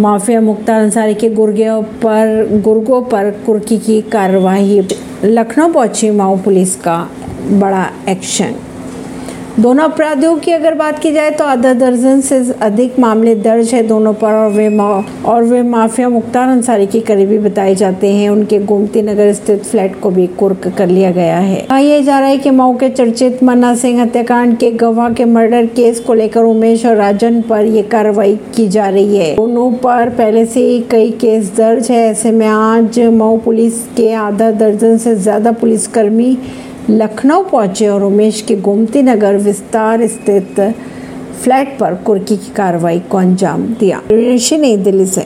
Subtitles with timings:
[0.00, 4.80] Mafia Mukhtar Ansari के गुर्गे पर, गुर्गों पर कुर्की की कार्रवाई
[5.24, 6.96] लखनऊ पहुँची माओ पुलिस का
[7.50, 8.54] बड़ा एक्शन।
[9.58, 13.82] दोनों अपराधियों की अगर बात की जाए तो आधा दर्जन से अधिक मामले दर्ज है
[13.82, 14.68] दोनों पर और वे
[15.28, 19.98] और वे माफिया मुख्तार अंसारी के करीबी बताए जाते हैं। उनके गोमती नगर स्थित फ्लैट
[20.00, 22.88] को भी कुर्क कर लिया गया है। कहा यह जा रहा है कि मऊ के
[22.90, 27.64] चर्चित मन्ना सिंह हत्याकांड के गवाह के मर्डर केस को लेकर उमेश और राजन पर
[27.66, 32.06] यह कार्रवाई की जा रही है। दोनों पर पहले से ही कई केस दर्ज है।
[32.06, 36.36] ऐसे में आज मऊ पुलिस के आधा दर्जन से ज़्यादा पुलिसकर्मी
[36.90, 40.60] लखनऊ पहुँचे और उमेश के गोमती नगर विस्तार स्थित
[41.42, 45.22] फ्लैट पर कुर्की की कार्रवाई को अंजाम दिया। ऋषि नई दिल्ली से